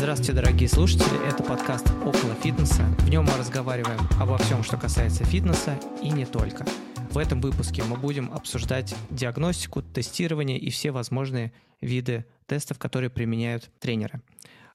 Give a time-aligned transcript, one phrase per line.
[0.00, 1.28] Здравствуйте, дорогие слушатели.
[1.28, 2.82] Это подкаст «Около фитнеса».
[3.00, 6.64] В нем мы разговариваем обо всем, что касается фитнеса и не только.
[7.10, 11.52] В этом выпуске мы будем обсуждать диагностику, тестирование и все возможные
[11.82, 14.22] виды тестов, которые применяют тренеры.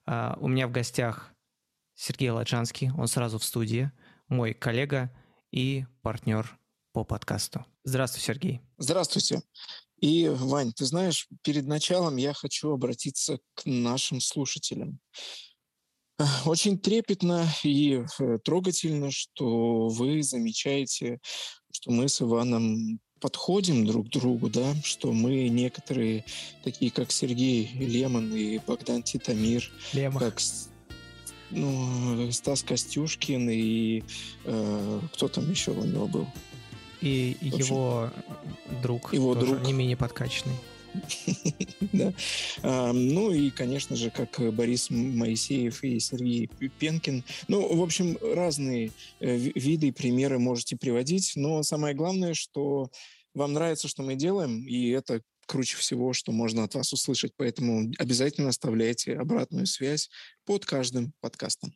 [0.05, 1.33] А, у меня в гостях
[1.95, 3.91] Сергей Ладжанский, он сразу в студии,
[4.27, 5.11] мой коллега
[5.49, 6.55] и партнер
[6.93, 7.65] по подкасту.
[7.83, 8.61] Здравствуй, Сергей.
[8.77, 9.41] Здравствуйте.
[9.99, 14.99] И, Вань, ты знаешь, перед началом я хочу обратиться к нашим слушателям.
[16.45, 21.19] Очень трепетно и э, трогательно, что вы замечаете,
[21.71, 26.25] что мы с Иваном подходим друг к другу, да, что мы некоторые,
[26.63, 30.21] такие как Сергей Лемон и Богдан Титамир, Лемах.
[30.21, 30.39] как
[31.51, 34.03] ну, Стас Костюшкин и
[34.45, 36.27] э, кто там еще у него был?
[37.05, 38.09] И общем, его
[38.81, 39.61] друг, его друг.
[39.61, 40.55] не менее подкачанный.
[41.93, 42.13] да.
[42.63, 46.47] А, ну и, конечно же, как Борис Моисеев и Сергей
[46.79, 47.23] Пенкин.
[47.47, 52.89] Ну, в общем, разные э, виды и примеры можете приводить, но самое главное, что
[53.33, 57.33] вам нравится, что мы делаем, и это круче всего, что можно от вас услышать.
[57.37, 60.09] Поэтому обязательно оставляйте обратную связь
[60.45, 61.73] под каждым подкастом.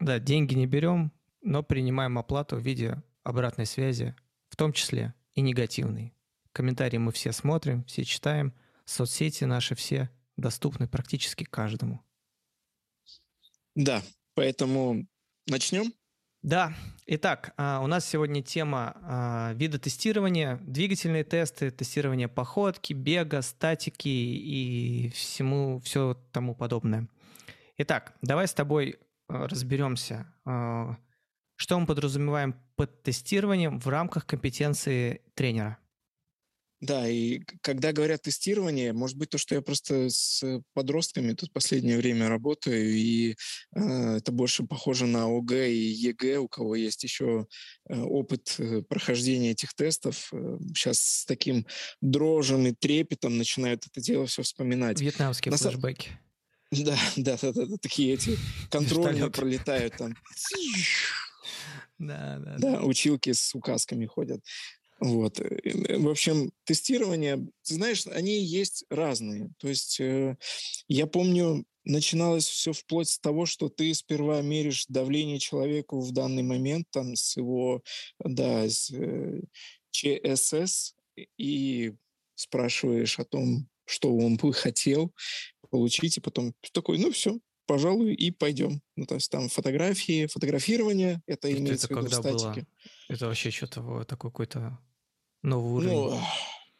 [0.00, 4.14] Да, деньги не берем, но принимаем оплату в виде обратной связи
[4.54, 6.14] в том числе и негативный.
[6.52, 12.04] Комментарии мы все смотрим, все читаем, соцсети наши все доступны практически каждому.
[13.74, 14.00] Да,
[14.34, 15.08] поэтому
[15.48, 15.92] начнем?
[16.42, 16.72] Да.
[17.06, 24.06] Итак, а, у нас сегодня тема а, вида тестирования, двигательные тесты, тестирование походки, бега, статики
[24.06, 27.08] и всему все тому подобное.
[27.78, 30.32] Итак, давай с тобой а, разберемся,
[31.56, 35.78] что мы подразумеваем под тестированием в рамках компетенции тренера?
[36.84, 40.44] Да, и когда говорят тестирование, может быть то, что я просто с
[40.74, 43.36] подростками тут последнее время работаю, и
[43.74, 47.46] э, это больше похоже на ОГЭ и ЕГЭ, у кого есть еще
[47.88, 50.28] э, опыт э, прохождения этих тестов.
[50.34, 51.66] Э, сейчас с таким
[52.02, 55.00] дрожем и трепетом начинают это дело все вспоминать.
[55.00, 56.10] Вьетнамские на флешбеки.
[56.70, 58.36] Да, да, да, да, такие эти
[58.70, 60.14] контрольные пролетают там.
[61.98, 62.82] Да, да, да.
[62.82, 64.40] училки с указками ходят.
[65.00, 65.40] Вот.
[65.40, 69.50] Э, в общем, тестирование, знаешь, они есть разные.
[69.58, 70.36] То есть э,
[70.88, 76.42] я помню, начиналось все вплоть с того, что ты сперва меришь давление человеку в данный
[76.42, 77.82] момент, там, с его,
[78.18, 79.40] да, с, э,
[79.90, 80.94] ЧСС,
[81.38, 81.94] и
[82.34, 85.12] спрашиваешь о том, что он бы хотел
[85.70, 88.80] получить, и потом такой, ну все, пожалуй, и пойдем.
[88.96, 92.60] Ну, то есть там фотографии, фотографирование, это, это имеется это в виду когда в статике.
[92.60, 93.16] Было?
[93.16, 94.78] Это вообще что-то такой какой-то
[95.42, 96.20] новый ну, уровень.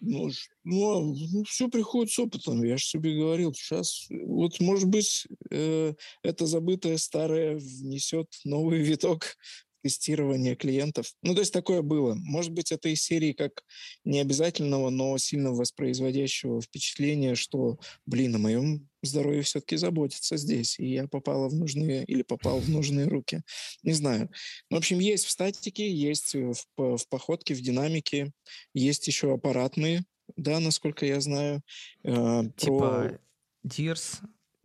[0.00, 0.30] Ну,
[0.64, 3.54] ну, ну, все приходит с опытом, я же себе говорил.
[3.54, 9.36] Сейчас, вот, может быть, э, это забытое старое внесет новый виток
[9.84, 11.12] тестирования клиентов.
[11.22, 12.14] Ну, то есть такое было.
[12.14, 13.62] Может быть, это из серии как
[14.02, 21.06] необязательного, но сильно воспроизводящего впечатления, что, блин, о моем здоровье все-таки заботится здесь, и я
[21.06, 23.42] попала в нужные или попал в нужные руки.
[23.82, 24.30] Не знаю.
[24.70, 28.32] В общем, есть в статике, есть в, в походке, в динамике,
[28.72, 30.06] есть еще аппаратные,
[30.36, 31.60] да, насколько я знаю.
[32.04, 33.20] Э, типа про...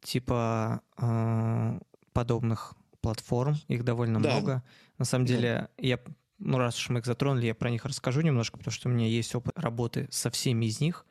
[0.02, 1.80] Типа э,
[2.14, 4.32] подобных платформ, их довольно да.
[4.32, 4.64] много.
[4.98, 5.88] На самом деле, да.
[5.88, 6.00] я,
[6.38, 9.08] ну раз уж мы их затронули, я про них расскажу немножко, потому что у меня
[9.08, 11.06] есть опыт работы со всеми из них,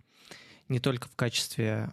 [0.69, 1.93] не только в качестве,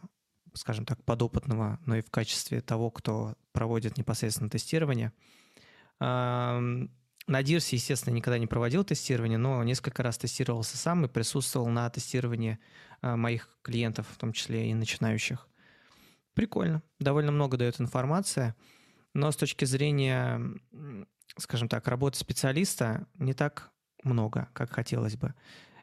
[0.53, 5.13] скажем так, подопытного, но и в качестве того, кто проводит непосредственно тестирование.
[7.27, 11.89] На DIRS, естественно, никогда не проводил тестирование, но несколько раз тестировался сам и присутствовал на
[11.89, 12.59] тестировании
[13.01, 15.47] а, моих клиентов, в том числе и начинающих.
[16.35, 16.83] Прикольно.
[16.99, 18.55] Довольно много дает информация.
[19.15, 20.41] Но с точки зрения,
[21.37, 23.71] скажем так, работы специалиста не так
[24.03, 25.33] много, как хотелось бы.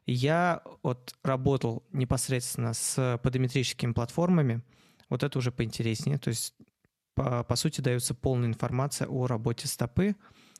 [0.04, 4.62] Я вот работал непосредственно с подометрическими платформами,
[5.08, 6.54] вот это уже поинтереснее, то есть
[7.14, 10.14] по, по сути дается полная информация о работе стопы,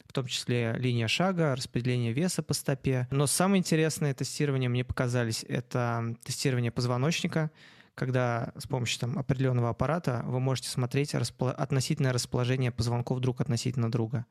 [0.07, 3.07] в том числе линия шага, распределение веса по стопе.
[3.11, 7.51] Но самое интересное тестирование мне показались это тестирование позвоночника,
[7.95, 11.49] когда с помощью там, определенного аппарата вы можете смотреть распол...
[11.49, 14.27] относительное расположение позвонков друг относительно друга.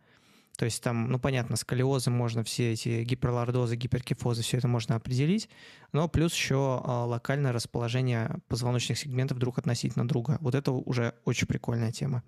[0.57, 5.49] То есть там, ну понятно, сколиозы можно все эти гиперлордозы, гиперкифозы, все это можно определить,
[5.93, 10.37] но плюс еще а, локальное расположение позвоночных сегментов друг относительно друга.
[10.41, 12.23] Вот это уже очень прикольная тема.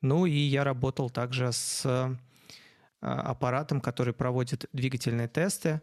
[0.00, 2.16] Ну и я работал также с а,
[3.00, 5.82] аппаратом, который проводит двигательные тесты,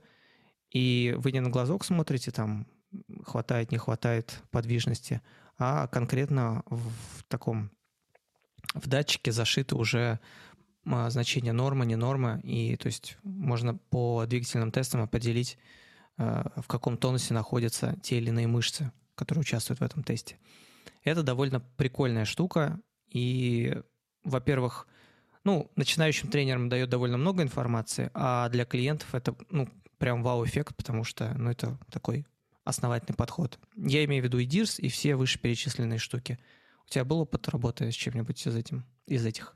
[0.72, 2.68] и вы не на глазок смотрите там
[3.26, 5.22] хватает, не хватает подвижности,
[5.58, 7.72] а конкретно в таком
[8.74, 10.20] в датчике зашиты уже
[10.86, 15.58] а, значение нормы, не нормы, и то есть можно по двигательным тестам определить,
[16.18, 20.38] а, в каком тонусе находятся те или иные мышцы, которые участвуют в этом тесте.
[21.04, 23.82] Это довольно прикольная штука, и,
[24.24, 24.88] во-первых,
[25.44, 31.04] ну, начинающим тренерам дает довольно много информации, а для клиентов это, ну, прям вау-эффект, потому
[31.04, 32.26] что, ну, это такой
[32.70, 33.60] основательный подход.
[33.76, 36.40] Я имею в виду и DIRS, и все вышеперечисленные штуки.
[36.86, 39.56] У тебя был опыт работы с чем-нибудь из, этим, из этих?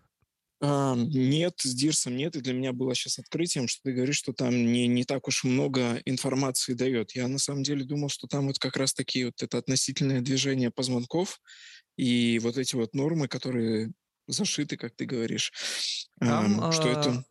[0.65, 4.31] А, нет, с Дирсом нет, и для меня было сейчас открытием, что ты говоришь, что
[4.31, 7.11] там не, не так уж много информации дает.
[7.15, 10.71] Я на самом деле думал, что там вот как раз такие вот это относительное движение
[10.71, 11.41] позвонков
[11.97, 13.91] и вот эти вот нормы, которые
[14.27, 15.51] зашиты, как ты говоришь,
[16.19, 17.25] там, что это...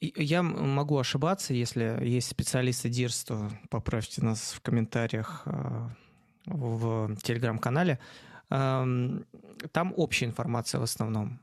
[0.00, 5.90] А, я могу ошибаться, если есть специалисты ДИРС, то поправьте нас в комментариях а,
[6.46, 7.98] в телеграм-канале.
[8.48, 9.24] Там
[9.96, 11.40] общая информация в основном.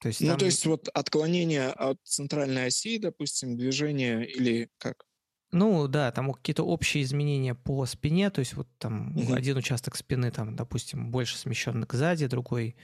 [0.00, 0.38] То есть ну, там...
[0.38, 5.04] то есть вот отклонение от центральной оси, допустим, движение или как?
[5.52, 9.34] Ну да, там какие-то общие изменения по спине, то есть вот там угу.
[9.34, 12.80] один участок спины, там, допустим, больше смещен к сзади, другой э,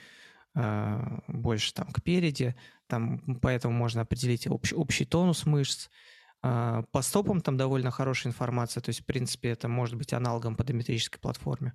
[1.28, 2.54] больше там к переди,
[2.86, 5.88] там поэтому можно определить общ, общий тонус мышц.
[6.42, 10.56] Э, по стопам там довольно хорошая информация, то есть в принципе это может быть аналогом
[10.56, 11.74] по дометрической платформе.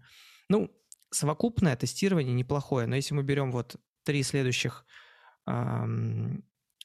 [0.49, 0.71] Ну,
[1.11, 4.85] совокупное тестирование неплохое, но если мы берем вот три следующих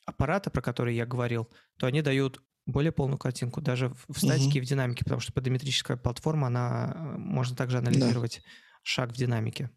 [0.06, 1.48] аппарата, про которые я говорил,
[1.78, 4.58] то они дают более полную картинку, даже в статике угу.
[4.58, 8.50] и в динамике, потому что подометрическая платформа, она можно также анализировать да.
[8.82, 9.70] шаг в динамике.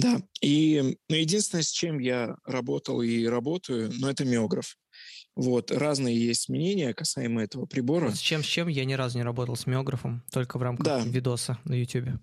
[0.00, 4.76] Да, и ну, единственное, с чем я работал и работаю, ну, это миограф.
[5.34, 8.10] Вот, разные есть мнения касаемо этого прибора.
[8.10, 11.00] С чем, с чем я ни разу не работал с миографом, только в рамках да.
[11.04, 12.18] видоса на YouTube.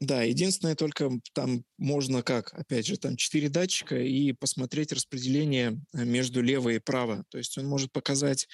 [0.00, 6.04] Да, единственное, только там можно как, опять же, там четыре датчика и посмотреть распределение э,
[6.04, 7.22] между левой и правой.
[7.28, 8.48] То есть он может показать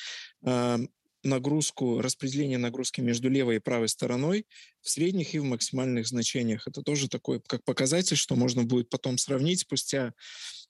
[0.45, 0.79] э,
[1.27, 4.47] нагрузку, распределение нагрузки между левой и правой стороной
[4.81, 6.67] в средних и в максимальных значениях.
[6.67, 10.13] Это тоже такой как показатель, что можно будет потом сравнить спустя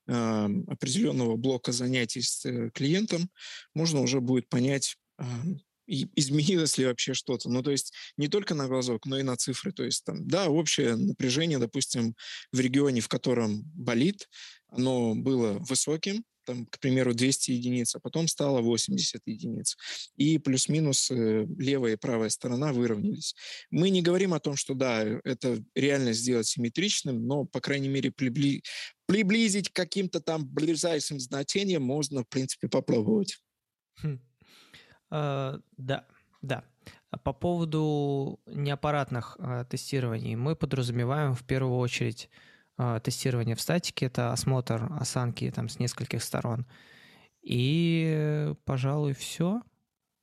[0.06, 3.31] э, определенного блока занятий с э, клиентом.
[3.75, 5.25] Можно уже будет понять, э,
[5.87, 7.49] изменилось ли вообще что-то.
[7.49, 9.73] Ну, то есть не только на глазок, но и на цифры.
[9.73, 12.14] То есть там, да, общее напряжение, допустим,
[12.52, 14.29] в регионе, в котором болит,
[14.69, 19.76] оно было высоким, там, к примеру, 200 единиц, а потом стало 80 единиц.
[20.16, 23.34] И плюс-минус э, левая и правая сторона выровнялись.
[23.70, 28.10] Мы не говорим о том, что да, это реально сделать симметричным, но, по крайней мере,
[28.10, 28.62] прибли...
[29.06, 33.38] приблизить к каким-то там ближайшим значениям можно, в принципе, попробовать.
[34.02, 34.20] Хм.
[35.10, 36.06] Э, да,
[36.42, 36.64] да.
[37.25, 42.56] По поводу неаппаратных э, тестирований мы подразумеваем в первую очередь э,
[43.02, 46.67] тестирование в статике, это осмотр осанки там с нескольких сторон.
[47.43, 49.62] И, пожалуй, все.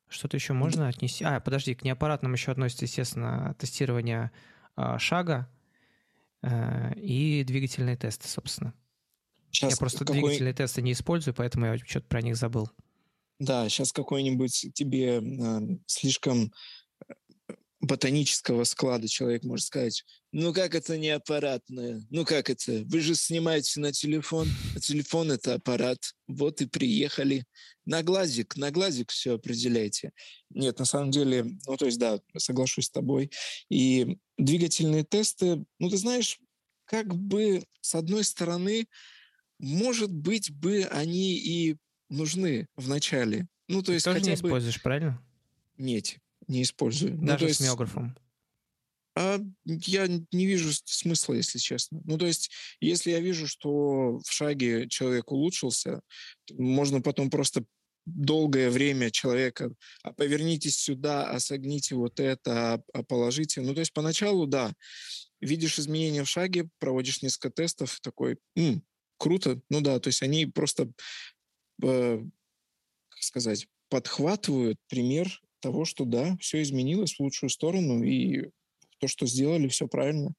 [0.07, 1.23] Что-то еще можно отнести?
[1.23, 4.31] А, подожди, к неаппаратным еще относится, естественно, тестирование
[4.97, 5.50] шага
[6.44, 8.73] и двигательные тесты, собственно.
[9.50, 10.19] Сейчас я просто какой...
[10.21, 12.69] двигательные тесты не использую, поэтому я что-то про них забыл.
[13.39, 16.53] Да, сейчас какой-нибудь тебе э, слишком
[17.83, 22.01] ботанического склада человек может сказать, ну как это не аппаратное?
[22.10, 22.84] Ну как это?
[22.86, 26.00] Вы же снимаете на телефон, а телефон это аппарат.
[26.27, 27.46] Вот и приехали.
[27.86, 30.12] На глазик, на глазик все определяйте.
[30.50, 33.29] Нет, на самом деле, ну то есть да, соглашусь с тобой.
[33.69, 36.39] И двигательные тесты, ну ты знаешь,
[36.86, 38.88] как бы с одной стороны,
[39.60, 41.75] может быть бы они и
[42.10, 43.48] нужны в начале.
[43.67, 45.22] Ну, то есть Ты тоже не используешь, правильно?
[45.77, 46.17] Нет,
[46.53, 47.17] не использую.
[47.17, 48.15] Ну, Даже ну, с миографом?
[49.15, 52.01] А я не вижу смысла, если честно.
[52.05, 56.01] Ну, то есть, если я вижу, что в шаге человек улучшился,
[56.51, 57.63] можно потом просто
[58.05, 63.62] долгое время человека, а повернитесь сюда, а согните вот это, а, а положите.
[63.62, 64.74] Ну, то есть поначалу, да,
[65.41, 68.83] видишь изменения в шаге, проводишь несколько тестов, такой, М,
[69.17, 70.91] круто, ну да, то есть они просто
[71.81, 72.19] Э,
[73.10, 78.50] как сказать, подхватывают пример того, что да, все изменилось в лучшую сторону, и
[79.00, 80.34] то, что сделали, все правильно.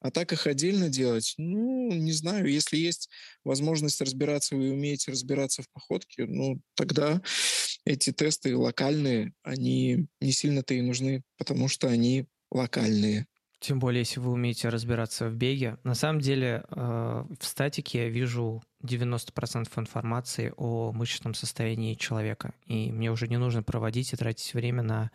[0.00, 3.10] А так их отдельно делать, ну, не знаю, если есть
[3.44, 7.20] возможность разбираться, вы умеете разбираться в походке, ну, тогда
[7.84, 13.26] эти тесты локальные, они не сильно-то и нужны, потому что они локальные.
[13.60, 15.76] Тем более, если вы умеете разбираться в беге.
[15.84, 22.54] На самом деле, э, в статике я вижу 90% информации о мышечном состоянии человека.
[22.64, 25.10] И мне уже не нужно проводить и тратить время на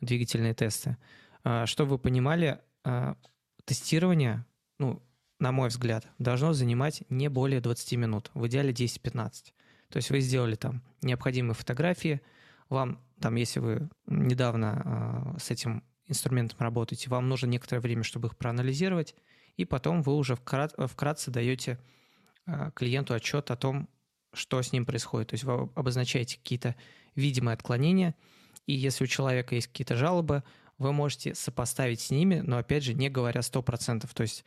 [0.00, 0.96] двигательные тесты.
[1.44, 3.14] Э, чтобы вы понимали, э,
[3.66, 4.46] тестирование,
[4.78, 5.02] ну,
[5.38, 9.52] на мой взгляд, должно занимать не более 20 минут, в идеале 10-15.
[9.90, 12.22] То есть вы сделали там необходимые фотографии,
[12.70, 18.28] вам там, если вы недавно э, с этим инструментом работаете, вам нужно некоторое время, чтобы
[18.28, 19.14] их проанализировать,
[19.56, 21.78] и потом вы уже вкрат, вкратце даете
[22.46, 23.88] э, клиенту отчет о том,
[24.32, 25.28] что с ним происходит.
[25.28, 26.76] То есть вы обозначаете какие-то
[27.14, 28.14] видимые отклонения,
[28.66, 30.44] и если у человека есть какие-то жалобы,
[30.78, 34.08] вы можете сопоставить с ними, но опять же не говоря 100%.
[34.12, 34.44] То есть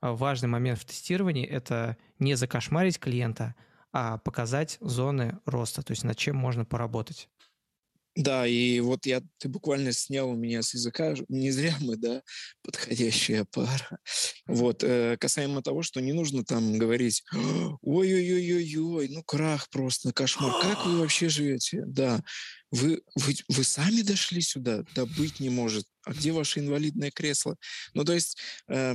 [0.00, 3.54] э, важный момент в тестировании– это не закошмарить клиента,
[3.92, 7.28] а показать зоны роста, то есть над чем можно поработать.
[8.16, 12.22] Да, и вот я, ты буквально снял у меня с языка, не зря мы, да,
[12.62, 13.98] подходящая пара.
[14.46, 17.24] Вот, э, касаемо того, что не нужно там говорить,
[17.82, 21.82] ой-ой-ой-ой-ой, ну крах просто, кошмар, как вы вообще живете?
[21.86, 22.22] Да,
[22.70, 24.84] вы, вы, вы сами дошли сюда?
[24.94, 25.86] Да быть не может.
[26.04, 27.56] А где ваше инвалидное кресло?
[27.94, 28.94] Ну, то есть э,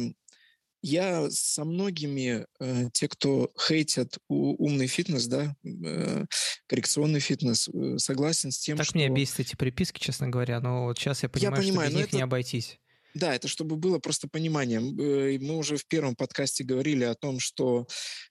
[0.81, 6.25] я со многими, э, те, кто хейтят умный фитнес, да, э,
[6.67, 8.93] коррекционный фитнес, э, согласен с тем, так что...
[8.93, 11.93] Так меня бесит эти приписки, честно говоря, но вот сейчас я понимаю, я понимаю, что
[11.93, 12.15] без них это...
[12.15, 12.79] не обойтись.
[13.15, 14.79] Да, это чтобы было просто понимание.
[14.79, 17.87] Э, мы уже в первом подкасте говорили о том, что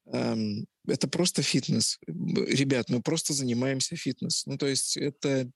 [0.06, 1.98] эм, это просто фитнес.
[2.06, 4.44] Ребят, мы просто занимаемся фитнес.
[4.46, 5.50] Ну, то есть это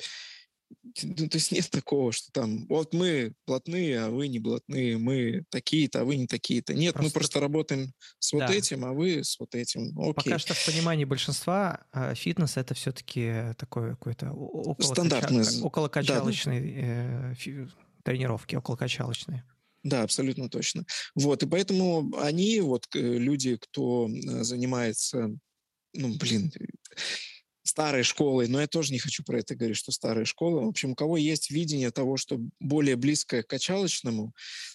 [1.02, 5.44] ну, то есть нет такого, что там, вот мы блатные, а вы не блатные, мы
[5.50, 6.74] такие-то, а вы не такие-то.
[6.74, 7.08] Нет, просто...
[7.08, 8.52] мы просто работаем с вот да.
[8.52, 9.98] этим, а вы с вот этим.
[9.98, 10.14] Окей.
[10.14, 16.60] Пока что в понимании большинства а, фитнес это все-таки такой какой-то около стандартный, около качалочной
[16.60, 17.34] да.
[17.34, 17.66] э,
[18.04, 19.42] тренировки, около качалочной.
[19.82, 20.84] Да, абсолютно точно.
[21.14, 25.30] Вот, и поэтому они, вот люди, кто э, занимается,
[25.92, 26.52] ну, блин,
[27.62, 30.62] старой школой, но я тоже не хочу про это говорить, что старая школа.
[30.62, 34.34] В общем, у кого есть видение того, что более близкое к качалочному,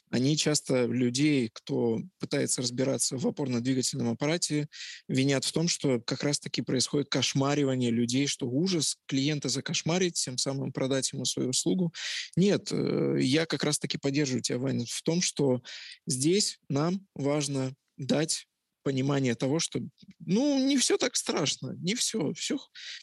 [0.10, 4.68] они часто людей, кто пытается разбираться в опорно-двигательном аппарате,
[5.10, 10.72] винят в том, что как раз-таки происходит кошмаривание людей, что ужас клиента закошмарить, тем самым
[10.72, 11.94] продать ему свою услугу.
[12.38, 15.62] Нет, э, я как раз-таки поддерживаю тебя, Ваня, в том, что
[16.06, 18.48] здесь нам важно дать
[18.88, 19.82] понимание того, что,
[20.20, 22.58] ну, не все так страшно, не все, все,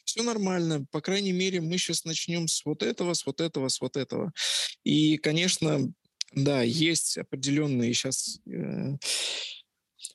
[0.06, 0.86] все нормально.
[0.90, 4.32] По крайней мере, мы сейчас начнем с вот этого, с вот этого, с вот этого.
[4.82, 5.92] И, конечно,
[6.32, 8.96] да, есть определенные сейчас э,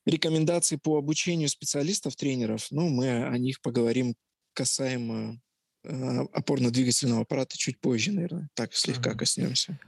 [0.07, 4.15] рекомендации по обучению специалистов, тренеров, но мы о них поговорим
[4.53, 5.39] касаемо
[5.83, 8.49] э, опорно-двигательного аппарата чуть позже, наверное.
[8.55, 9.17] Так, слегка mm-hmm.
[9.17, 9.79] коснемся.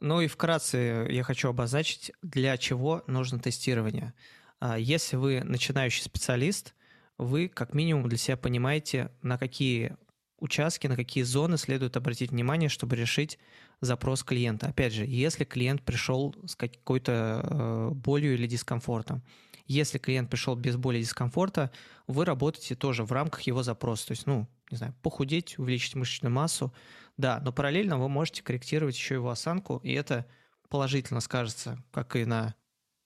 [0.00, 4.12] Ну и вкратце я хочу обозначить, для чего нужно тестирование.
[4.60, 6.74] А если вы начинающий специалист,
[7.18, 9.96] вы как минимум для себя понимаете, на какие
[10.38, 13.38] участки, на какие зоны следует обратить внимание, чтобы решить
[13.80, 14.66] запрос клиента.
[14.68, 19.22] Опять же, если клиент пришел с какой-то э, болью или дискомфортом.
[19.66, 21.70] Если клиент пришел без боли и дискомфорта,
[22.06, 24.08] вы работаете тоже в рамках его запроса.
[24.08, 26.74] То есть, ну, не знаю, похудеть, увеличить мышечную массу,
[27.16, 30.26] да, но параллельно вы можете корректировать еще его осанку, и это
[30.68, 32.54] положительно скажется как и на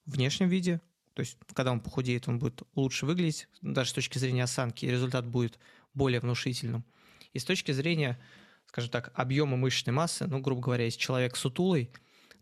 [0.06, 0.80] внешнем виде,
[1.14, 5.26] то есть, когда он похудеет, он будет лучше выглядеть, даже с точки зрения осанки, результат
[5.26, 5.58] будет
[5.94, 6.84] более внушительным.
[7.32, 8.20] И с точки зрения,
[8.66, 11.90] скажем так, объема мышечной массы, ну, грубо говоря, если человек сутулый,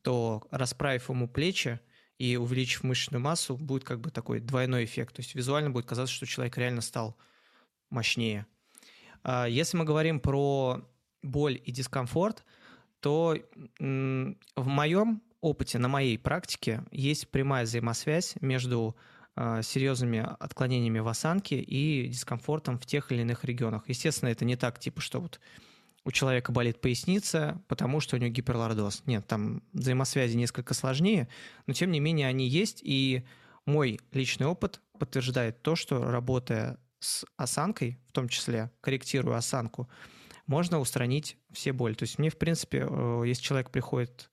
[0.03, 1.81] то расправив ему плечи
[2.19, 5.17] и увеличив мышечную массу, будет как бы такой двойной эффект.
[5.17, 7.17] То есть визуально будет казаться, что человек реально стал
[7.91, 8.47] мощнее.
[9.23, 10.83] А если мы говорим про
[11.23, 12.45] боль и дискомфорт,
[13.01, 13.37] то
[13.79, 18.97] в моем опыте, на моей практике, есть прямая взаимосвязь между
[19.37, 23.83] э, серьезными отклонениями в осанке и дискомфортом в тех или иных регионах.
[23.89, 25.41] Естественно, это не так, типа, что вот
[26.05, 29.03] у человека болит поясница, потому что у него гиперлордоз.
[29.07, 31.29] Нет, там взаимосвязи несколько сложнее,
[31.67, 33.25] но тем не менее они есть, и
[33.67, 39.89] мой личный опыт подтверждает то, что работая с осанкой, в том числе корректируя осанку,
[40.47, 41.95] можно устранить все боли.
[41.95, 44.31] То есть мне, в принципе, э, если человек приходит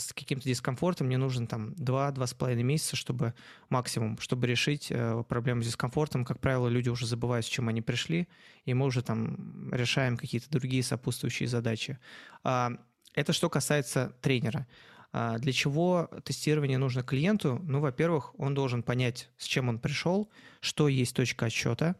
[0.00, 3.34] с каким-то дискомфортом, мне нужен там 2-2,5 месяца, чтобы
[3.68, 6.24] максимум, чтобы решить э, проблему с дискомфортом.
[6.24, 8.28] Как правило, люди уже забывают, с чем они пришли,
[8.64, 11.98] и мы уже там решаем какие-то другие сопутствующие задачи.
[12.42, 12.72] А,
[13.14, 14.66] это что касается тренера.
[15.12, 17.60] А для чего тестирование нужно клиенту?
[17.62, 20.30] Ну, во-первых, он должен понять, с чем он пришел,
[20.60, 21.96] что есть точка отсчета,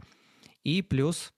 [0.63, 1.33] и плюс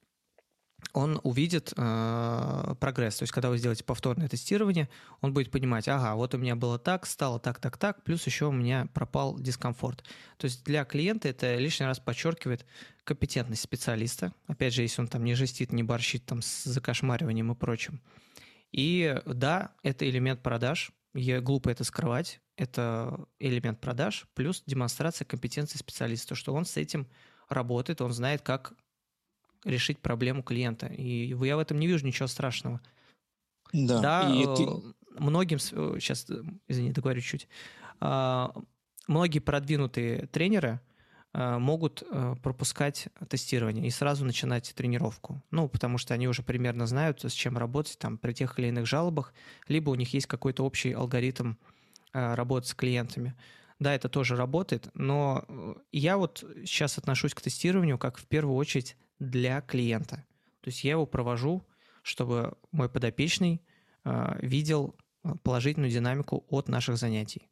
[0.91, 3.17] он увидит э, прогресс.
[3.17, 4.89] То есть, когда вы сделаете повторное тестирование,
[5.21, 8.47] он будет понимать, ага, вот у меня было так, стало так, так, так, плюс еще
[8.47, 10.03] у меня пропал дискомфорт.
[10.37, 12.65] То есть для клиента это лишний раз подчеркивает
[13.03, 14.33] компетентность специалиста.
[14.47, 18.01] Опять же, если он там не жестит, не борщит там с закошмариванием и прочим.
[18.71, 22.39] И да, это элемент продаж, я глупо это скрывать.
[22.55, 27.07] Это элемент продаж плюс демонстрация компетенции специалиста, что он с этим
[27.49, 28.73] работает, он знает, как
[29.65, 30.87] решить проблему клиента.
[30.87, 32.81] И я в этом не вижу ничего страшного.
[33.71, 34.67] Да, да и э, ты...
[35.19, 35.59] многим...
[35.59, 37.47] Сейчас, э, извини, договорю чуть.
[38.01, 38.49] Э,
[39.07, 40.79] многие продвинутые тренеры
[41.33, 45.41] э, могут э, пропускать тестирование и сразу начинать тренировку.
[45.49, 48.85] Ну, потому что они уже примерно знают, с чем работать там при тех или иных
[48.85, 49.33] жалобах,
[49.67, 51.55] либо у них есть какой-то общий алгоритм
[52.13, 53.35] э, работы с клиентами.
[53.79, 58.55] Да, это тоже работает, но э, я вот сейчас отношусь к тестированию как в первую
[58.55, 58.95] очередь
[59.29, 60.25] для клиента.
[60.61, 61.65] То есть я его провожу,
[62.03, 63.61] чтобы мой подопечный
[64.05, 67.49] э, видел э, положительную динамику от наших занятий.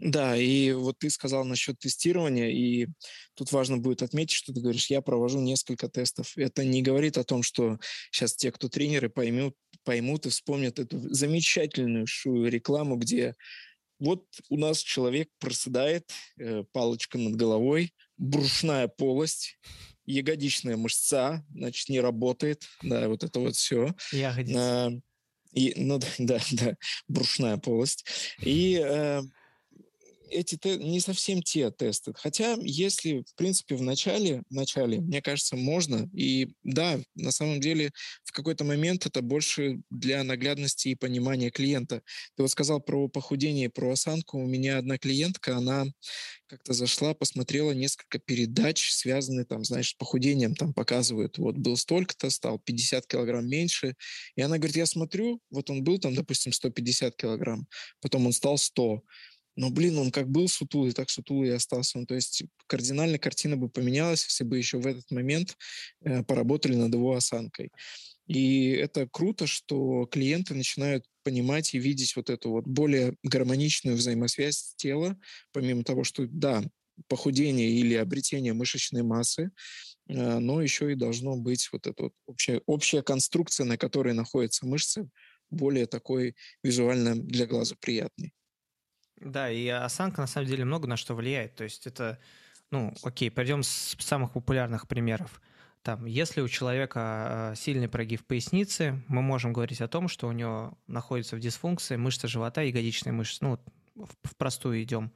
[0.00, 2.88] Да, и вот ты сказал насчет тестирования, и
[3.34, 6.32] тут важно будет отметить, что ты говоришь, я провожу несколько тестов.
[6.36, 7.78] Это не говорит о том, что
[8.10, 12.06] сейчас те, кто тренеры, поймут, поймут и вспомнят эту замечательную
[12.48, 13.36] рекламу, где
[13.98, 19.58] вот у нас человек проседает, э, палочка над головой, брюшная полость,
[20.10, 23.94] ягодичная мышца, значит, не работает, да, вот это вот все.
[24.12, 24.86] Ягодица.
[24.86, 24.90] А,
[25.52, 26.76] и, ну да, да,
[27.08, 28.04] брюшная полость.
[28.40, 29.22] И э,
[30.30, 32.12] эти те, не совсем те тесты.
[32.16, 36.08] Хотя, если, в принципе, в начале, в начале, мне кажется, можно.
[36.12, 37.90] И да, на самом деле,
[38.24, 42.02] в какой-то момент это больше для наглядности и понимания клиента.
[42.36, 44.38] Ты вот сказал про похудение, про осанку.
[44.38, 45.86] У меня одна клиентка, она
[46.50, 52.28] как-то зашла, посмотрела несколько передач, связанные там, знаешь, с похудением, там показывают, вот был столько-то,
[52.28, 53.94] стал 50 килограмм меньше,
[54.34, 57.68] и она говорит, я смотрю, вот он был там, допустим, 150 килограмм,
[58.00, 59.00] потом он стал 100,
[59.60, 61.98] но, блин, он как был сутулый, так сутулый и остался.
[61.98, 65.54] Он, то есть кардинально картина бы поменялась, если бы еще в этот момент
[66.02, 67.70] э, поработали над его осанкой.
[68.26, 74.72] И это круто, что клиенты начинают понимать и видеть вот эту вот более гармоничную взаимосвязь
[74.76, 75.18] тела,
[75.52, 76.64] помимо того, что, да,
[77.06, 79.50] похудение или обретение мышечной массы,
[80.08, 84.64] э, но еще и должно быть вот эта вот общая, общая конструкция, на которой находятся
[84.64, 85.06] мышцы,
[85.50, 88.32] более такой визуально для глаза приятной.
[89.20, 91.54] Да, и осанка на самом деле много на что влияет.
[91.54, 92.18] То есть это,
[92.70, 95.40] ну, окей, пойдем с самых популярных примеров.
[95.82, 100.32] Там, если у человека а, сильный прогиб поясницы, мы можем говорить о том, что у
[100.32, 103.44] него находится в дисфункции мышца живота, ягодичная мышца.
[103.44, 103.58] Ну,
[103.94, 105.10] в простую идем.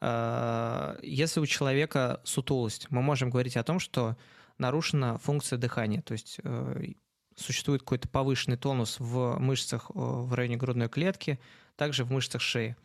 [0.00, 4.16] А, если у человека сутулость, мы можем говорить о том, что
[4.58, 6.92] нарушена функция дыхания, то есть э,
[7.36, 11.38] существует какой-то повышенный тонус в мышцах в районе грудной клетки,
[11.76, 12.76] также в мышцах шеи.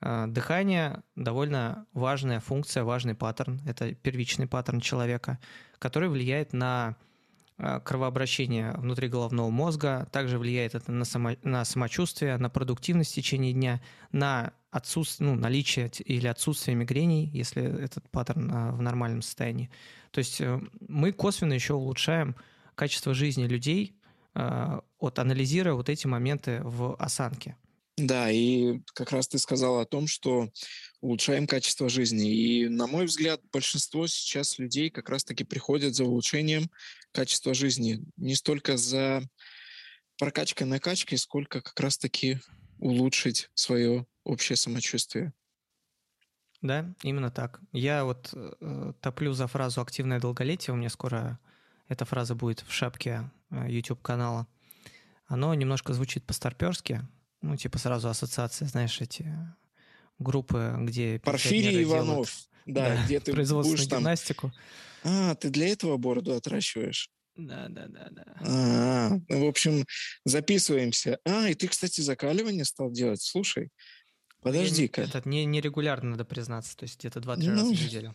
[0.00, 3.60] А, дыхание довольно важная функция, важный паттерн.
[3.66, 5.38] Это первичный паттерн человека,
[5.78, 6.96] который влияет на
[7.58, 13.14] а, кровообращение внутри головного мозга, также влияет это на, само, на самочувствие, на продуктивность в
[13.14, 13.80] течение дня,
[14.12, 19.70] на отсутствие, ну, наличие или отсутствие мигрений, если этот паттерн а, в нормальном состоянии.
[20.10, 22.36] То есть э, мы косвенно еще улучшаем
[22.74, 23.96] качество жизни людей,
[25.00, 27.56] вот анализируя вот эти моменты в осанке.
[27.96, 30.50] Да, и как раз ты сказал о том, что
[31.00, 32.30] улучшаем качество жизни.
[32.30, 36.70] И, на мой взгляд, большинство сейчас людей как раз-таки приходят за улучшением
[37.12, 38.04] качества жизни.
[38.16, 39.22] Не столько за
[40.18, 42.38] прокачкой-накачкой, сколько как раз-таки
[42.78, 45.32] улучшить свое общее самочувствие.
[46.60, 47.60] Да, именно так.
[47.72, 50.74] Я вот э, топлю за фразу «активное долголетие».
[50.74, 51.38] У меня скоро
[51.88, 54.46] эта фраза будет в шапке э, YouTube-канала.
[55.26, 57.06] Оно немножко звучит по-старперски,
[57.42, 59.32] ну, типа сразу ассоциация, знаешь, эти
[60.18, 61.20] группы, где...
[61.20, 62.48] Порфирий Иванов.
[62.66, 64.00] Да, да, где ты будешь там...
[64.00, 64.52] гимнастику.
[65.04, 67.10] А, ты для этого бороду отращиваешь?
[67.36, 68.24] Да, да, да, да.
[68.40, 69.84] А, ну, в общем,
[70.24, 71.20] записываемся.
[71.24, 73.22] А, и ты, кстати, закаливание стал делать.
[73.22, 73.68] Слушай,
[74.40, 75.02] подожди-ка.
[75.02, 78.14] Этот не, нерегулярно, надо признаться, то есть где-то 2-3 ну, раза в неделю.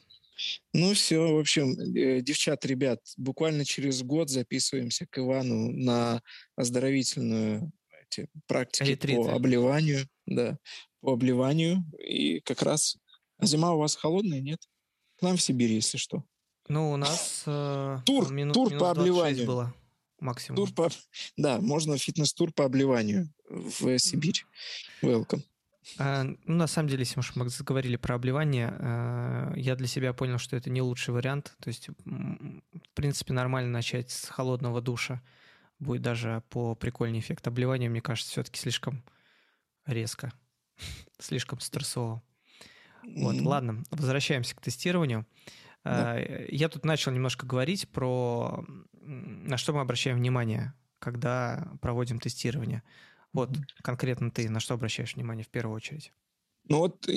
[0.73, 6.21] Ну все, в общем, э, девчат, ребят, буквально через год записываемся к Ивану на
[6.55, 7.71] оздоровительную
[8.11, 9.23] эти практики Ретриты.
[9.23, 10.57] по обливанию, да,
[11.01, 11.83] по обливанию.
[11.99, 12.97] И как раз
[13.41, 14.59] а зима у вас холодная, нет?
[15.17, 16.23] К нам в Сибири, если что.
[16.67, 19.73] Ну, у нас э, тур, минут, тур минут по обливанию было
[20.19, 20.57] максимум.
[20.57, 20.89] Тур по,
[21.37, 24.45] да, можно фитнес-тур по обливанию в Сибирь.
[25.01, 25.41] Welcome.
[25.97, 30.13] А, ну, на самом деле, если уж мы заговорили про обливание, а, я для себя
[30.13, 31.55] понял, что это не лучший вариант.
[31.61, 35.21] То есть, в принципе, нормально начать с холодного душа
[35.81, 39.03] будет даже по прикольней эффект обливания, мне кажется, все-таки слишком
[39.85, 40.31] резко,
[41.19, 42.21] слишком стрессово.
[43.03, 43.47] Вот, mm-hmm.
[43.47, 45.25] ладно, возвращаемся к тестированию.
[45.83, 46.13] Да.
[46.13, 48.63] А, я тут начал немножко говорить про
[49.01, 52.83] на что мы обращаем внимание, когда проводим тестирование.
[53.33, 53.49] Вот
[53.83, 56.13] конкретно ты на что обращаешь внимание в первую очередь?
[56.65, 57.07] Ну вот,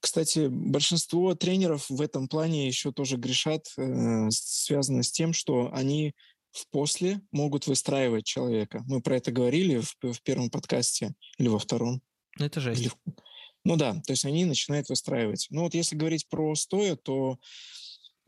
[0.00, 6.14] кстати, большинство тренеров в этом плане еще тоже грешат, э, связано с тем, что они
[6.52, 8.82] в после могут выстраивать человека.
[8.86, 12.02] Мы про это говорили в, в первом подкасте или во втором.
[12.38, 12.80] Ну, это жесть.
[12.80, 12.90] Или...
[13.64, 15.46] Ну да, то есть они начинают выстраивать.
[15.50, 17.38] Ну вот если говорить про стоя, то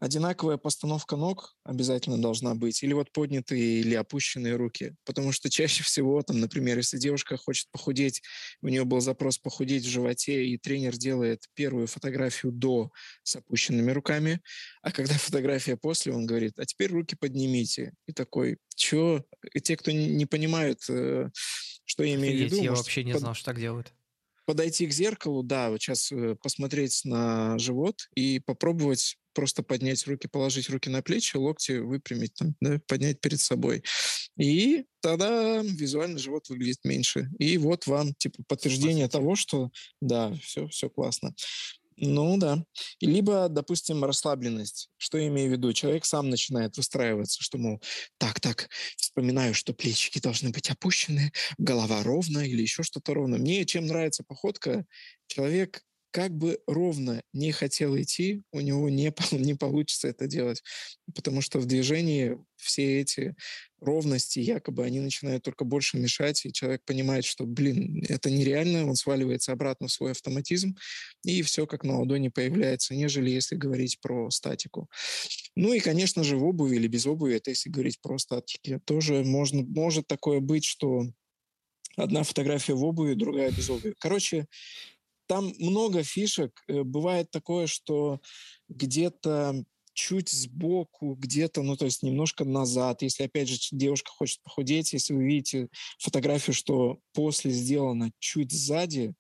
[0.03, 5.85] одинаковая постановка ног обязательно должна быть, или вот поднятые или опущенные руки, потому что чаще
[5.85, 8.21] всего, там, например, если девушка хочет похудеть,
[8.63, 12.91] у нее был запрос похудеть в животе, и тренер делает первую фотографию до
[13.23, 14.41] с опущенными руками,
[14.83, 17.95] а когда фотография после, он говорит, а теперь руки поднимите.
[18.09, 19.25] И такой, чё?
[19.55, 21.29] И те, кто не понимают, э,
[21.85, 22.61] что я имею в виду...
[22.61, 23.21] Я вообще не под...
[23.21, 23.93] знал, что так делают
[24.45, 30.29] подойти к зеркалу, да, вот сейчас э, посмотреть на живот и попробовать просто поднять руки,
[30.29, 33.83] положить руки на плечи, локти выпрямить, там, да, поднять перед собой.
[34.37, 37.29] И тогда визуально живот выглядит меньше.
[37.39, 41.35] И вот вам, типа, подтверждение того, что да, все, все классно.
[41.97, 42.65] Ну да.
[43.01, 44.91] Либо, допустим, расслабленность.
[44.97, 45.73] Что я имею в виду?
[45.73, 47.81] Человек сам начинает выстраиваться, что, мол,
[48.19, 53.39] так, так, вспоминаю, что плечики должны быть опущены, голова ровная или еще что-то ровно.
[53.39, 54.85] Мне чем нравится походка,
[55.29, 60.63] человек как бы ровно не хотел идти, у него не, не получится это делать,
[61.15, 63.35] потому что в движении все эти
[63.81, 68.95] ровности, якобы, они начинают только больше мешать, и человек понимает, что, блин, это нереально, он
[68.95, 70.77] сваливается обратно в свой автоматизм,
[71.25, 74.89] и все как на ладони появляется, нежели если говорить про статику.
[75.57, 79.25] Ну и, конечно же, в обуви или без обуви, это если говорить про статики, тоже
[79.25, 81.07] можно, может такое быть, что
[81.97, 83.95] одна фотография в обуви, другая без обуви.
[83.99, 84.47] Короче,
[85.33, 86.63] там много фишек.
[86.69, 88.21] Э, бывает такое, что
[88.69, 89.65] где-то
[89.95, 93.01] чуть сбоку, где-то, ну, то есть немножко назад.
[93.01, 95.69] Если, опять же, девушка хочет похудеть, если вы видите
[95.99, 99.15] фотографию, что после сделано чуть сзади,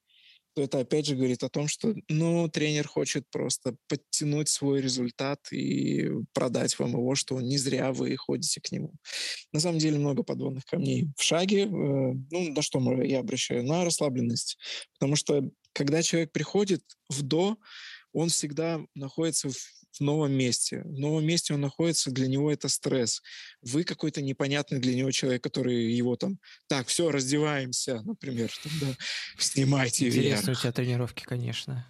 [0.55, 5.40] то это опять же говорит о том, что, ну, тренер хочет просто подтянуть свой результат
[5.51, 8.92] и продать вам его, что не зря вы ходите к нему.
[9.53, 11.62] На самом деле много подводных камней в шаге.
[11.62, 13.64] Э, ну, на что я обращаю?
[13.64, 14.59] На расслабленность.
[14.98, 17.56] Потому что когда человек приходит в до,
[18.12, 20.82] он всегда находится в, в новом месте.
[20.85, 23.22] В новом месте он находится, для него это стресс.
[23.62, 28.96] Вы какой-то непонятный для него человек, который его там, так, все, раздеваемся, например, там, да,
[29.38, 30.58] снимайте Интересно вверх.
[30.58, 31.87] у тебя тренировки, конечно.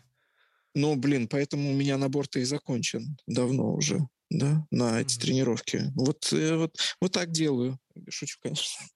[0.74, 5.20] Ну, блин, поэтому у меня набор-то и закончен давно уже да, на эти mm-hmm.
[5.20, 5.92] тренировки.
[5.94, 7.78] Вот, э, вот, вот так делаю.
[8.08, 8.86] Шучу, конечно.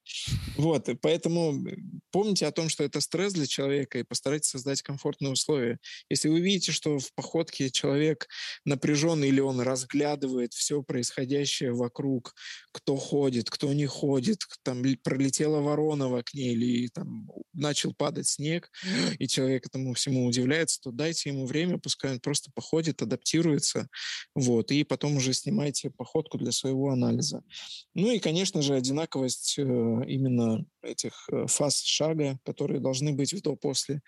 [0.57, 1.65] Вот, поэтому
[2.11, 5.79] помните о том, что это стресс для человека, и постарайтесь создать комфортные условия.
[6.09, 8.27] Если вы видите, что в походке человек
[8.65, 12.35] напряженный или он разглядывает все происходящее вокруг,
[12.73, 18.71] кто ходит, кто не ходит, там пролетела ворона в окне или там начал падать снег,
[19.19, 23.89] и человек этому всему удивляется, то дайте ему время, пускай он просто походит, адаптируется,
[24.35, 27.43] вот, и потом уже снимайте походку для своего анализа.
[27.95, 33.43] Ну и, конечно же, одинаковость э, именно этих э, фаз шага, которые должны быть в
[33.43, 34.01] до-после.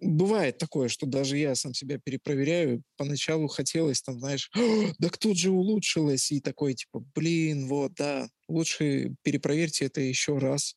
[0.00, 2.82] Бывает такое, что даже я сам себя перепроверяю.
[2.96, 4.50] Поначалу хотелось, там, знаешь,
[4.98, 6.32] да кто же улучшилось?
[6.32, 10.76] И такой, типа, блин, вот, да, лучше перепроверьте это еще раз.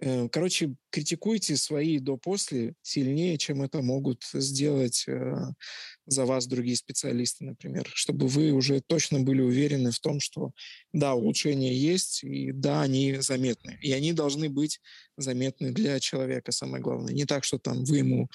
[0.00, 5.34] Э, короче, критикуйте свои до-после сильнее, чем это могут сделать э,
[6.06, 10.52] за вас другие специалисты, например, чтобы вы уже точно были уверены в том, что
[10.92, 13.78] да, улучшения есть, и да, они заметны.
[13.82, 14.80] И они должны быть
[15.16, 17.12] заметны для человека, самое главное.
[17.12, 18.28] Не так, что там вы ему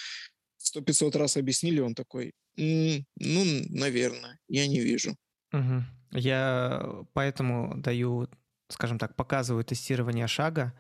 [0.58, 5.16] сто пятьсот раз объяснили, он такой, ну, наверное, я не вижу.
[5.54, 5.84] Угу.
[6.12, 8.30] Я поэтому даю,
[8.70, 10.74] скажем так, показываю тестирование шага,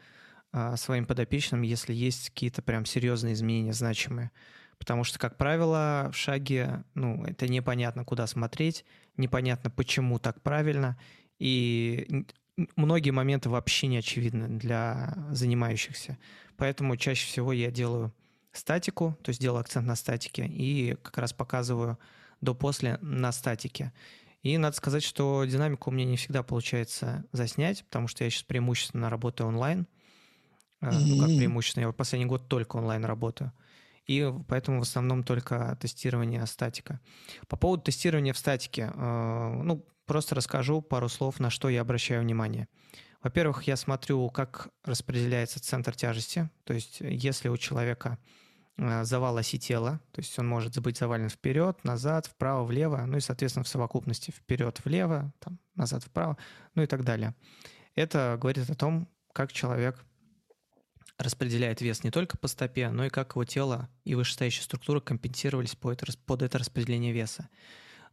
[0.75, 4.31] своим подопечным, если есть какие-то прям серьезные изменения значимые.
[4.77, 8.85] Потому что, как правило, в шаге, ну, это непонятно, куда смотреть,
[9.17, 10.97] непонятно, почему так правильно,
[11.39, 12.25] и
[12.75, 16.17] многие моменты вообще не очевидны для занимающихся.
[16.57, 18.13] Поэтому чаще всего я делаю
[18.51, 21.97] статику, то есть делаю акцент на статике, и как раз показываю
[22.41, 23.93] до-после на статике.
[24.41, 28.43] И надо сказать, что динамику у меня не всегда получается заснять, потому что я сейчас
[28.43, 29.87] преимущественно работаю онлайн.
[30.91, 31.83] Ну, как преимущественно.
[31.83, 33.51] Я в последний год только онлайн работаю.
[34.05, 36.99] И поэтому в основном только тестирование статика.
[37.47, 42.21] По поводу тестирования в статике, э, ну, просто расскажу пару слов, на что я обращаю
[42.21, 42.67] внимание.
[43.21, 46.49] Во-первых, я смотрю, как распределяется центр тяжести.
[46.65, 48.17] То есть, если у человека
[48.77, 53.17] э, завал оси тела, то есть он может быть завален вперед, назад, вправо, влево, ну
[53.17, 56.37] и, соответственно, в совокупности вперед, влево, там, назад, вправо,
[56.75, 57.33] ну и так далее.
[57.95, 60.03] Это говорит о том, как человек
[61.23, 65.75] распределяет вес не только по стопе, но и как его тело и вышестоящая структура компенсировались
[65.75, 67.49] под это, под это распределение веса.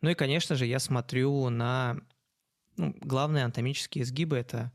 [0.00, 1.98] Ну и, конечно же, я смотрю на
[2.76, 4.36] ну, главные анатомические изгибы.
[4.38, 4.72] Это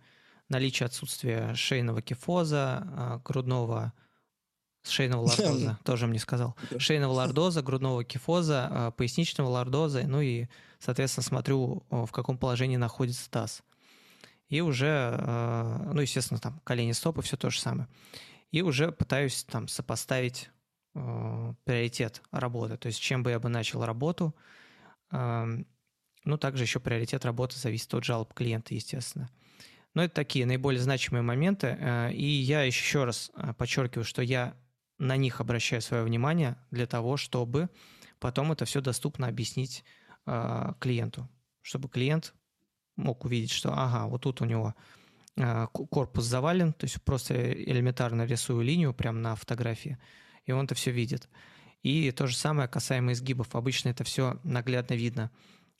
[0.50, 3.94] наличие отсутствия шейного кифоза, а, грудного
[4.84, 10.48] шейного лордоза, тоже мне сказал, шейного лордоза, грудного кифоза, а, поясничного лордоза, ну и,
[10.80, 13.64] соответственно, смотрю, в каком положении находится таз.
[14.50, 17.88] И уже, а, ну, естественно, там колени, стопы, все то же самое.
[18.52, 20.50] И уже пытаюсь там сопоставить
[20.94, 22.78] приоритет работы.
[22.78, 24.34] То есть чем бы я бы начал работу,
[25.12, 29.30] ну, также еще приоритет работы зависит от жалоб клиента, естественно.
[29.96, 31.78] Но это такие наиболее значимые моменты.
[31.80, 34.56] Э, и я еще раз э, подчеркиваю, что я
[35.00, 37.70] на них обращаю свое внимание для того, чтобы
[38.20, 39.84] потом это все доступно объяснить
[40.26, 41.30] э, клиенту,
[41.62, 42.34] чтобы клиент
[42.96, 44.76] мог увидеть, что ага, вот тут у него
[45.38, 49.98] э, корпус завален, то есть просто элементарно рисую линию прямо на фотографии,
[50.46, 51.30] и он это все видит.
[51.84, 53.56] И то же самое касаемо изгибов.
[53.56, 55.30] Обычно это все наглядно видно.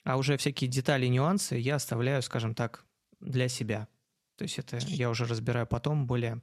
[0.04, 2.84] А уже всякие детали нюансы я оставляю, скажем так,
[3.18, 3.88] для себя.
[4.36, 6.42] То есть это я уже разбираю потом более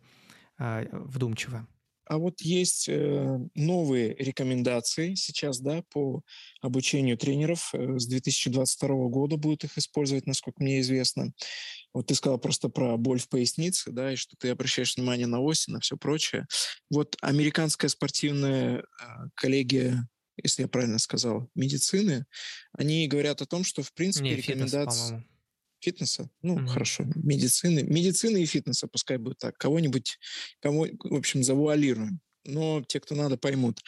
[0.58, 1.66] э, вдумчиво.
[2.06, 6.22] А вот есть э, новые рекомендации сейчас, да, по
[6.62, 7.70] обучению тренеров.
[7.74, 11.32] Э, с 2022 года будут их использовать, насколько мне известно.
[11.94, 15.40] Вот ты сказал просто про боль в пояснице, да, и что ты обращаешь внимание на
[15.40, 16.46] ось и на все прочее.
[16.90, 18.84] Вот американская спортивная э,
[19.36, 20.08] коллегия
[20.42, 22.26] если я правильно сказал, медицины,
[22.72, 25.18] они говорят о том, что в принципе Не, рекомендации...
[25.18, 25.33] Фитнес,
[25.84, 26.68] фитнеса, ну mm-hmm.
[26.68, 30.18] хорошо, медицины, медицины и фитнеса, пускай будет так, кого-нибудь,
[30.62, 33.82] кого, в общем, завуалируем, но те, кто надо, поймут,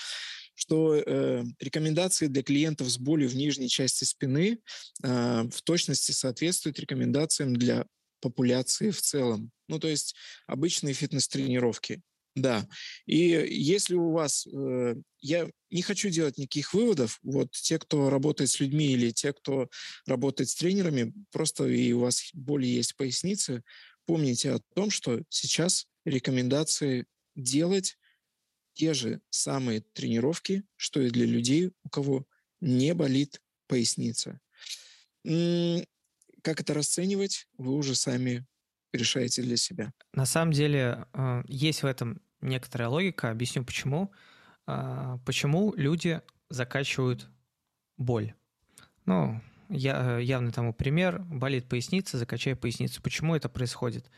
[0.56, 4.60] что э, рекомендации для клиентов с болью в нижней части спины
[5.04, 7.86] э, в точности соответствуют рекомендациям для
[8.22, 9.52] популяции в целом.
[9.68, 10.16] Ну, то есть
[10.48, 12.02] обычные фитнес-тренировки.
[12.36, 12.68] Да.
[13.06, 14.46] И если у вас...
[14.48, 17.20] Э, я не хочу делать никаких выводов.
[17.24, 19.70] Вот те, кто работает с людьми или те, кто
[20.06, 23.64] работает с тренерами, просто и у вас боли есть в
[24.06, 27.98] помните о том, что сейчас рекомендации делать
[28.74, 32.28] те же самые тренировки, что и для людей, у кого
[32.60, 34.40] не болит поясница.
[35.24, 38.46] Как это расценивать, вы уже сами
[38.94, 39.94] решаете для себя.
[40.14, 43.30] На самом деле э, есть в этом некоторая логика.
[43.30, 44.12] Объясню почему.
[44.66, 47.30] А, почему люди закачивают
[47.98, 48.34] боль.
[49.06, 51.20] Ну, я, явный тому пример.
[51.24, 53.02] Болит поясница, закачай поясницу.
[53.02, 54.10] Почему это происходит?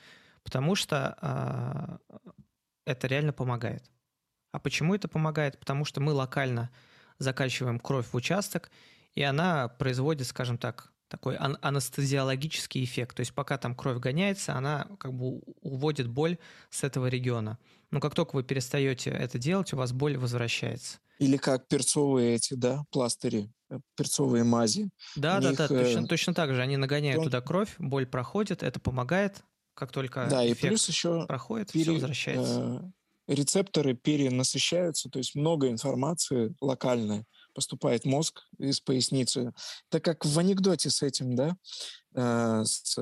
[0.44, 2.00] Потому что а,
[2.86, 3.90] это реально помогает.
[4.52, 5.60] А почему это помогает?
[5.60, 6.70] Потому что мы локально
[7.20, 8.72] закачиваем кровь в участок,
[9.14, 13.16] и она производит, скажем так, такой ан- анестезиологический эффект.
[13.16, 16.38] То есть пока там кровь гоняется, она как бы уводит боль
[16.70, 17.58] с этого региона.
[17.92, 21.00] Но как только вы перестаете это делать, у вас боль возвращается.
[21.20, 24.90] Или как перцовые эти, да, пластыри, э, перцовые мази.
[25.16, 26.08] Да, да, них, да, точно, э...
[26.08, 26.62] точно так же.
[26.62, 27.26] Они нагоняют он...
[27.26, 29.44] туда кровь, боль проходит, это помогает.
[29.74, 31.84] Как только да, и плюс еще проходит, пере...
[31.84, 32.92] все возвращается.
[33.28, 39.54] Э, рецепторы перенасыщаются, то есть много информации локальной поступает мозг из поясницы.
[39.90, 41.58] Так как в анекдоте с этим, да,
[42.16, 42.98] э, с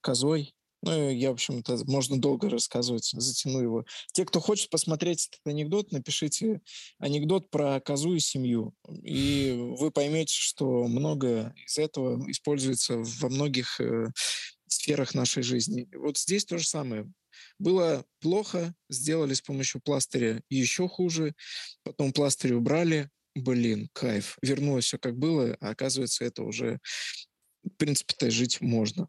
[0.00, 0.54] козой,
[0.84, 3.84] ну, я, в общем-то, можно долго рассказывать, затяну его.
[4.12, 6.60] Те, кто хочет посмотреть этот анекдот, напишите
[6.98, 13.80] анекдот про козу и семью, и вы поймете, что много из этого используется во многих
[13.80, 14.08] э,
[14.66, 15.88] сферах нашей жизни.
[15.94, 17.10] Вот здесь то же самое.
[17.58, 21.34] Было плохо, сделали с помощью пластыря еще хуже,
[21.82, 26.78] потом пластырь убрали, блин, кайф, вернулось все как было, а оказывается, это уже,
[27.62, 29.08] в принципе-то, жить можно.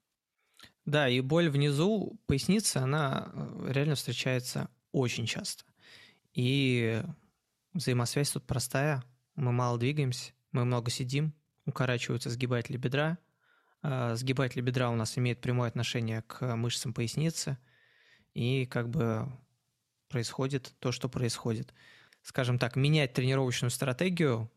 [0.85, 5.63] Да, и боль внизу поясницы, она э, реально встречается очень часто.
[6.33, 7.01] И
[7.73, 9.03] взаимосвязь тут простая.
[9.35, 11.33] Мы мало двигаемся, мы много сидим,
[11.65, 13.17] укорачиваются сгибатели бедра.
[13.81, 17.57] А сгибатели бедра у нас имеют прямое отношение к мышцам поясницы.
[18.33, 19.27] И как бы
[20.07, 21.73] происходит то, что происходит
[22.25, 24.51] скажем так, менять тренировочную стратегию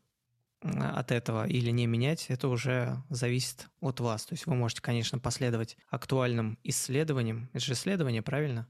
[0.61, 4.25] от этого или не менять, это уже зависит от вас.
[4.25, 7.49] То есть вы можете, конечно, последовать актуальным исследованиям.
[7.53, 8.67] Это же исследование, правильно?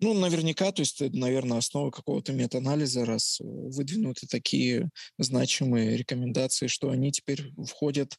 [0.00, 7.12] Ну, наверняка, то есть, наверное, основа какого-то метаанализа, раз выдвинуты такие значимые рекомендации, что они
[7.12, 8.16] теперь входят э,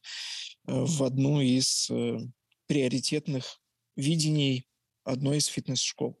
[0.72, 2.18] в одну из э,
[2.66, 3.60] приоритетных
[3.96, 4.66] видений
[5.04, 6.18] одной из фитнес-школ.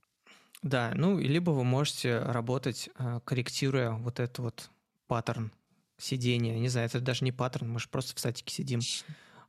[0.62, 4.70] Да, ну, либо вы можете работать, э, корректируя вот этот вот
[5.06, 5.50] паттерн
[5.98, 6.58] сидения.
[6.58, 8.80] Не знаю, это даже не паттерн, мы же просто в статике сидим.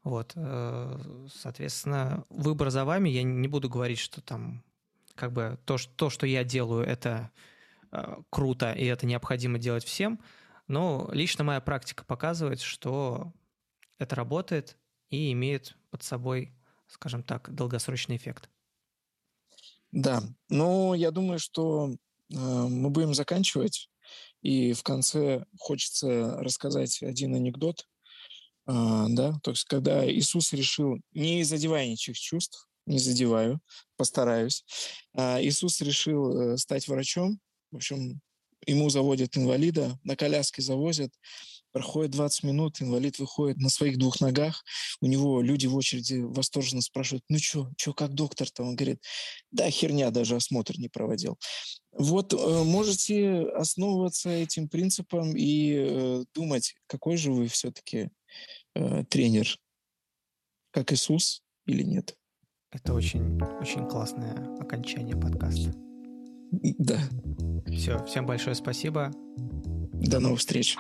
[0.04, 3.10] Вот, э, соответственно, выбор за вами.
[3.10, 4.64] Я не буду говорить, что там
[5.16, 7.32] как бы то, что, то, что я делаю, это
[7.92, 10.20] э, круто, и это необходимо делать всем.
[10.68, 13.34] Но лично моя практика показывает, что
[13.98, 14.78] это работает
[15.10, 16.54] и имеет под собой,
[16.88, 18.50] скажем так, долгосрочный эффект.
[19.92, 23.90] Да, но я думаю, что э, мы будем заканчивать.
[24.42, 27.88] И в конце хочется рассказать один анекдот.
[28.68, 33.60] Э, да, то есть когда Иисус решил, не задевая ничьих чувств, не задеваю,
[33.98, 34.64] постараюсь,
[35.18, 37.40] э, Иисус решил э, стать врачом.
[37.72, 38.22] В общем,
[38.66, 41.12] ему заводят инвалида, на коляске завозят,
[41.76, 44.64] Проходит 20 минут, инвалид выходит на своих двух ногах.
[45.02, 48.64] У него люди в очереди восторженно спрашивают, ну что, что как доктор-то?
[48.64, 49.04] Он говорит,
[49.52, 51.38] да, херня, даже осмотр не проводил.
[51.92, 58.10] Вот э, можете основываться этим принципом и э, думать, какой же вы все-таки
[58.76, 59.58] э, тренер,
[60.72, 62.16] как Иисус или нет.
[62.72, 65.74] Это очень, очень классное окончание подкаста.
[66.54, 67.02] Да.
[67.68, 69.12] Все, всем большое спасибо.
[69.92, 70.78] До новых встреч.